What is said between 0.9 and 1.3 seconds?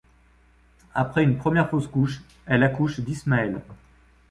Après